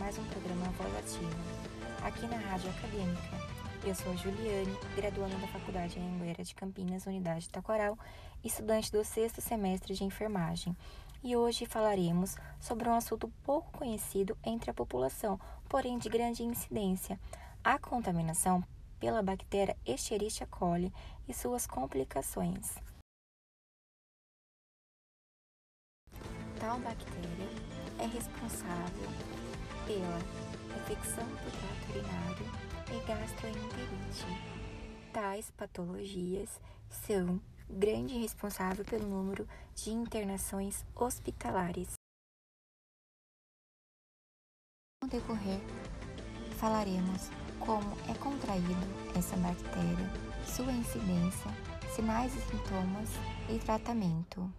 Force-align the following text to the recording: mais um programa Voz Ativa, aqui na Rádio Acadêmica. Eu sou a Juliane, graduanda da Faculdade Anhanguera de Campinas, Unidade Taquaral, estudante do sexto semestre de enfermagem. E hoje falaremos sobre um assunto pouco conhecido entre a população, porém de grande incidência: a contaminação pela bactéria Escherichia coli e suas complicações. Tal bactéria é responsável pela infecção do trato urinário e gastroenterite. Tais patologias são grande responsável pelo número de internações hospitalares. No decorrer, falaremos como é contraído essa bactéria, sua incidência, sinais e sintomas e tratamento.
mais 0.00 0.18
um 0.18 0.24
programa 0.24 0.66
Voz 0.72 0.96
Ativa, 0.96 1.30
aqui 2.04 2.26
na 2.26 2.36
Rádio 2.36 2.68
Acadêmica. 2.70 3.36
Eu 3.86 3.94
sou 3.94 4.10
a 4.10 4.16
Juliane, 4.16 4.76
graduanda 4.96 5.36
da 5.36 5.46
Faculdade 5.46 5.96
Anhanguera 5.96 6.42
de 6.42 6.56
Campinas, 6.56 7.06
Unidade 7.06 7.48
Taquaral, 7.48 7.96
estudante 8.42 8.90
do 8.90 9.04
sexto 9.04 9.40
semestre 9.40 9.94
de 9.94 10.02
enfermagem. 10.02 10.76
E 11.22 11.36
hoje 11.36 11.66
falaremos 11.66 12.34
sobre 12.58 12.88
um 12.88 12.94
assunto 12.94 13.32
pouco 13.44 13.70
conhecido 13.70 14.36
entre 14.44 14.72
a 14.72 14.74
população, 14.74 15.38
porém 15.68 15.98
de 15.98 16.08
grande 16.08 16.42
incidência: 16.42 17.16
a 17.62 17.78
contaminação 17.78 18.64
pela 18.98 19.22
bactéria 19.22 19.76
Escherichia 19.86 20.48
coli 20.48 20.92
e 21.28 21.32
suas 21.32 21.64
complicações. 21.64 22.74
Tal 26.58 26.80
bactéria 26.80 27.67
é 27.98 28.06
responsável 28.06 29.08
pela 29.86 30.18
infecção 30.80 31.24
do 31.26 31.50
trato 31.50 31.90
urinário 31.90 32.46
e 32.90 33.06
gastroenterite. 33.06 34.26
Tais 35.12 35.50
patologias 35.50 36.60
são 36.88 37.40
grande 37.68 38.16
responsável 38.18 38.84
pelo 38.84 39.06
número 39.08 39.46
de 39.74 39.90
internações 39.90 40.84
hospitalares. 40.94 41.92
No 45.02 45.08
decorrer, 45.08 45.60
falaremos 46.58 47.30
como 47.60 47.92
é 48.10 48.14
contraído 48.18 48.74
essa 49.16 49.36
bactéria, 49.36 50.10
sua 50.44 50.72
incidência, 50.72 51.50
sinais 51.94 52.34
e 52.34 52.40
sintomas 52.40 53.10
e 53.48 53.58
tratamento. 53.58 54.50